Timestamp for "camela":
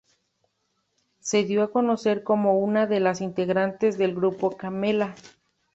4.57-5.13